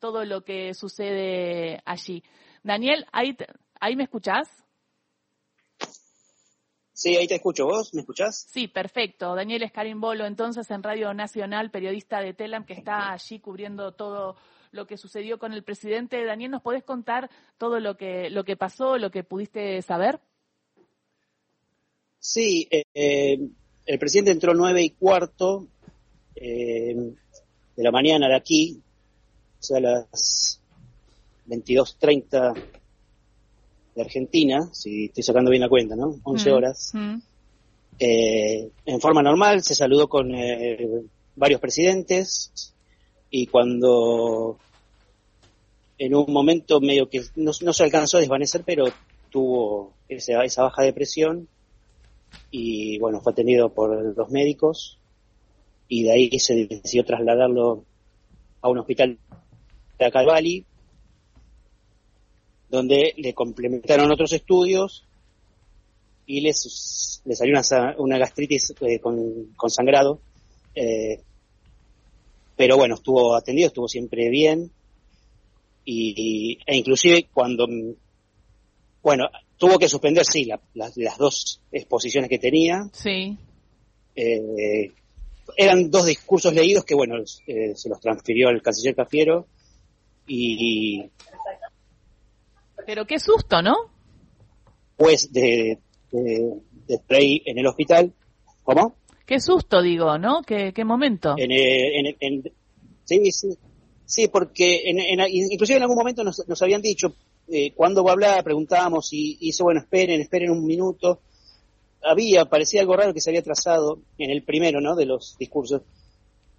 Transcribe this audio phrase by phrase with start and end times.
[0.00, 2.24] todo lo que sucede allí.
[2.62, 3.36] Daniel, ¿ahí,
[3.80, 4.48] ahí me escuchás?
[6.92, 7.64] Sí, ahí te escucho.
[7.64, 8.46] ¿Vos me escuchás?
[8.50, 9.34] Sí, perfecto.
[9.34, 14.36] Daniel Escarimbolo, entonces en Radio Nacional, periodista de Telam, que está allí cubriendo todo
[14.72, 16.24] lo que sucedió con el presidente.
[16.24, 20.20] Daniel, ¿nos podés contar todo lo que, lo que pasó, lo que pudiste saber?
[22.18, 23.38] Sí, eh,
[23.86, 25.68] el presidente entró nueve y cuarto
[26.34, 26.94] eh,
[27.76, 28.82] de la mañana de aquí,
[29.60, 30.60] o sea, a las
[31.46, 32.54] 22.30
[33.94, 36.16] de Argentina, si estoy sacando bien la cuenta, ¿no?
[36.22, 36.90] 11 mm, horas.
[36.94, 37.16] Mm.
[37.98, 41.02] Eh, en forma normal se saludó con eh,
[41.36, 42.72] varios presidentes
[43.28, 44.56] y cuando
[45.98, 48.86] en un momento medio que no, se alcanzó a desvanecer, pero
[49.28, 51.46] tuvo esa, esa baja de presión
[52.50, 54.98] y bueno, fue atendido por los médicos
[55.88, 57.84] y de ahí se decidió trasladarlo
[58.62, 59.18] a un hospital
[60.06, 60.64] de Calvali
[62.70, 65.04] donde le complementaron otros estudios
[66.24, 67.60] y les salió
[67.98, 70.20] una, gastritis eh, con, sangrado.
[70.74, 71.20] Eh,
[72.56, 74.70] pero bueno, estuvo atendido, estuvo siempre bien.
[75.84, 77.66] Y, e inclusive cuando,
[79.02, 79.24] bueno,
[79.58, 82.88] tuvo que suspender, sí, las dos exposiciones que tenía.
[82.92, 83.36] Sí.
[84.14, 84.92] Eh,
[85.56, 89.46] eran dos discursos leídos que, bueno, se los transfirió el canciller Cafiero
[90.32, 91.10] y,
[92.86, 93.74] pero qué susto, ¿no?
[94.96, 95.78] Pues de,
[96.12, 98.12] de, spray en el hospital.
[98.62, 98.96] ¿Cómo?
[99.26, 100.42] Qué susto, digo, ¿no?
[100.42, 101.34] ¿Qué, qué momento?
[101.36, 102.52] En, eh,
[103.04, 103.56] sí, sí,
[104.04, 107.14] sí, porque en, inclusive en algún momento nos, nos habían dicho
[107.48, 111.20] eh, cuándo va a hablar, preguntábamos y, hizo, bueno, esperen, esperen un minuto.
[112.02, 114.96] Había, parecía algo raro que se había trazado en el primero, ¿no?
[114.96, 115.82] De los discursos.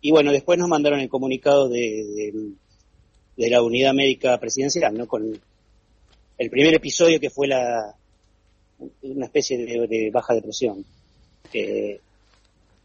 [0.02, 2.34] Y bueno, después nos mandaron el comunicado de, de,
[3.42, 5.08] de la unidad médica presidencial, ¿no?
[5.08, 5.40] Con,
[6.38, 7.96] el primer episodio que fue la
[9.04, 10.86] una especie de, baja depresión.
[11.52, 12.00] que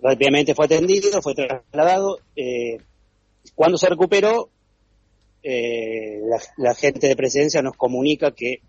[0.00, 2.19] rápidamente fue atendido, fue trasladado.
[2.34, 2.78] Eh,
[3.54, 4.50] cuando se recuperó,
[5.42, 6.20] eh,
[6.56, 8.60] la, gente de presidencia nos comunica que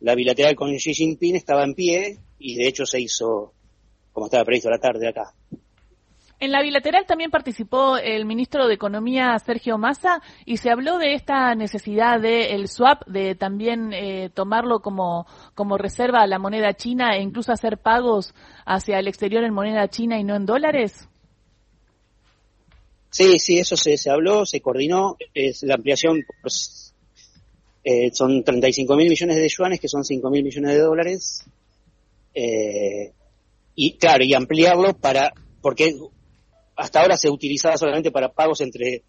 [0.00, 3.52] la bilateral con Xi Jinping estaba en pie y de hecho se hizo
[4.12, 5.34] como estaba previsto la tarde acá.
[6.42, 11.14] En la bilateral también participó el ministro de Economía, Sergio Massa, y se habló de
[11.14, 17.16] esta necesidad del swap, de también eh, tomarlo como, como reserva a la moneda china
[17.16, 18.34] e incluso hacer pagos
[18.66, 21.06] hacia el exterior en moneda china y no en dólares.
[23.10, 26.92] Sí, sí, eso se, se habló, se coordinó, es la ampliación, pues,
[27.84, 31.44] eh, son 35 mil millones de yuanes, que son 5 mil millones de dólares,
[32.34, 33.12] eh,
[33.76, 35.94] y claro, y ampliarlo para, porque
[36.76, 39.02] hasta ahora se utilizaba solamente para pagos entre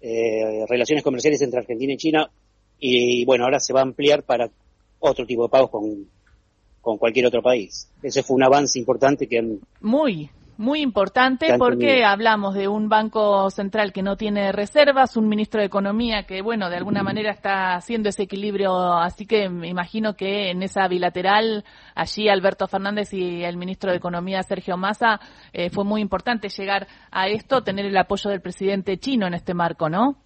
[0.00, 2.30] eh, relaciones comerciales entre Argentina y China
[2.78, 4.50] y bueno, ahora se va a ampliar para
[5.00, 6.08] otro tipo de pagos con,
[6.80, 7.90] con cualquier otro país.
[8.02, 9.60] Ese fue un avance importante que han...
[9.80, 15.60] Muy, muy importante porque hablamos de un banco central que no tiene reservas, un ministro
[15.60, 20.16] de Economía que, bueno, de alguna manera está haciendo ese equilibrio, así que me imagino
[20.16, 21.64] que en esa bilateral,
[21.94, 25.20] allí Alberto Fernández y el ministro de Economía Sergio Massa,
[25.52, 29.54] eh, fue muy importante llegar a esto, tener el apoyo del presidente chino en este
[29.54, 30.24] marco, ¿no?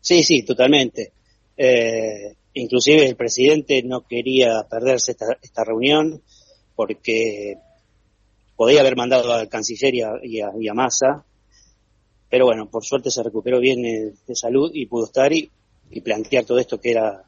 [0.00, 1.12] Sí, sí, totalmente.
[1.56, 6.22] Eh, inclusive el presidente no quería perderse esta, esta reunión
[6.76, 7.58] porque
[8.60, 11.24] podía haber mandado al canciller y a, Massa,
[12.28, 15.50] pero bueno, por suerte se recuperó bien de, salud y pudo estar y,
[16.04, 17.24] plantear todo esto que era,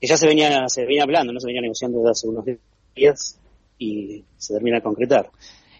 [0.00, 2.44] que ya se venía, se venía hablando, no se venía negociando desde hace unos
[2.96, 3.38] días
[3.78, 5.30] y se termina de concretar.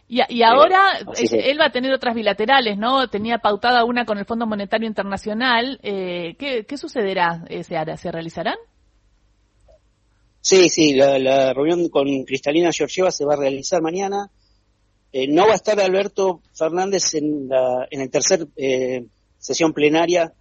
[0.07, 1.01] Y, y ahora
[1.33, 3.09] él va a tener otras bilaterales, ¿no?
[3.09, 5.81] Tenía pautada una con el Fondo Monetario Internacional.
[5.83, 7.45] Eh, ¿qué, sucederá?
[7.49, 8.59] Eh, ¿Se, ¿Se realizarán?
[10.41, 14.31] Sí, sí, la, la, reunión con Cristalina Georgieva se va a realizar mañana.
[15.13, 19.07] Eh, no va a estar Alberto Fernández en, la, en el tercer eh,
[19.39, 20.35] sesión plenaria.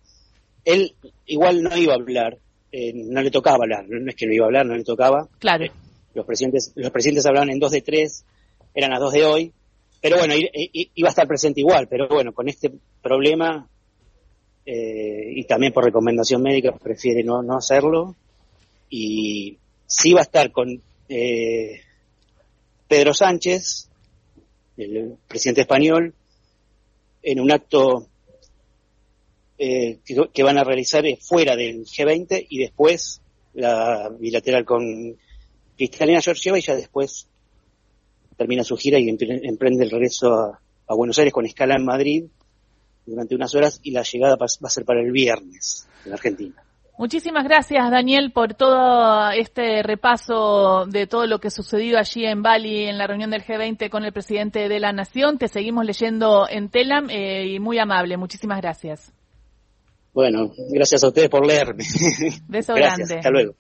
[0.66, 2.38] Él igual no iba a hablar,
[2.72, 5.30] eh, no le tocaba hablar, no es que no iba a hablar, no le tocaba.
[5.40, 5.66] Claro.
[6.14, 8.26] Los presidentes, los presidentes hablaban en dos de tres,
[8.74, 9.54] eran las dos de hoy,
[10.02, 12.72] pero bueno, iba a estar presente igual, pero bueno, con este
[13.02, 13.68] problema
[14.66, 18.16] y también por recomendación médica prefiere no, no hacerlo
[18.90, 20.82] y sí va a estar con
[22.88, 23.88] Pedro Sánchez,
[24.78, 26.14] el presidente español,
[27.24, 28.08] en un acto
[29.58, 33.22] eh, que, van a realizar fuera del G20 y después
[33.54, 35.18] la bilateral con
[35.76, 37.28] Cristalina Georgieva y ya después
[38.38, 42.26] termina su gira y emprende el regreso a, Buenos Aires con escala en Madrid
[43.06, 46.64] durante unas horas y la llegada va a ser para el viernes en Argentina.
[46.98, 52.86] Muchísimas gracias, Daniel, por todo este repaso de todo lo que sucedió allí en Bali
[52.86, 55.38] en la reunión del G20 con el presidente de la Nación.
[55.38, 58.18] Te seguimos leyendo en Telam eh, y muy amable.
[58.18, 59.14] Muchísimas gracias.
[60.18, 61.84] Bueno, gracias a ustedes por leerme.
[62.48, 63.18] Beso grande.
[63.18, 63.54] Hasta luego.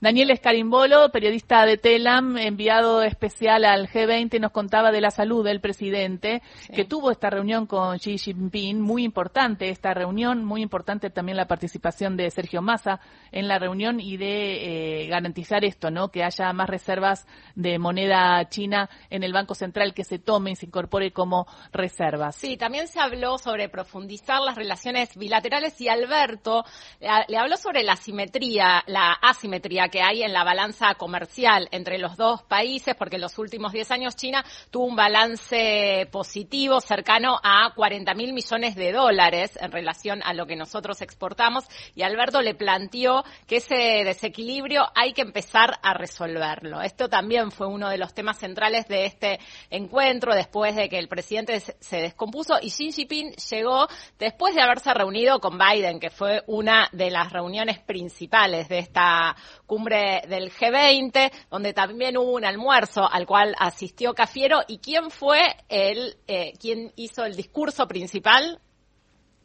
[0.00, 5.60] Daniel Escarimbolo, periodista de Telam, enviado especial al G20, nos contaba de la salud del
[5.60, 6.42] presidente,
[6.74, 11.46] que tuvo esta reunión con Xi Jinping, muy importante esta reunión, muy importante también la
[11.46, 12.98] participación de Sergio Massa
[13.30, 16.08] en la reunión y de eh, garantizar esto, ¿no?
[16.08, 20.56] Que haya más reservas de moneda china en el Banco Central que se tome y
[20.56, 22.34] se incorpore como reservas.
[22.34, 26.64] Sí, también se habló sobre profundizar las relaciones bilaterales y Alberto
[27.00, 32.16] le habló sobre la asimetría, la asimetría que hay en la balanza comercial entre los
[32.16, 37.72] dos países, porque en los últimos 10 años China tuvo un balance positivo cercano a
[37.74, 42.54] 40 mil millones de dólares en relación a lo que nosotros exportamos y Alberto le
[42.54, 46.80] planteó que ese desequilibrio hay que empezar a resolverlo.
[46.80, 49.40] Esto también fue uno de los temas centrales de este
[49.70, 54.92] encuentro después de que el presidente se descompuso y Xi Jinping llegó después de haberse
[54.94, 59.34] reunido con Biden que fue una de las reuniones principales de esta
[59.66, 64.60] cumbre del G20, donde también hubo un almuerzo al cual asistió Cafiero.
[64.68, 68.60] ¿Y quién fue el, eh, quién hizo el discurso principal?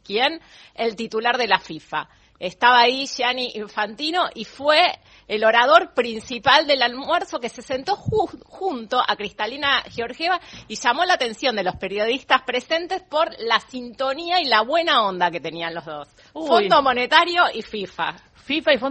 [0.04, 0.40] ¿Quién?
[0.74, 2.08] El titular de la FIFA.
[2.40, 9.02] Estaba ahí Gianni Infantino y fue el orador principal del almuerzo que se sentó junto
[9.06, 14.46] a Cristalina Georgieva y llamó la atención de los periodistas presentes por la sintonía y
[14.46, 16.08] la buena onda que tenían los dos.
[16.34, 18.16] Fondo Monetario y FIFA.
[18.36, 18.86] FIFA y Fondo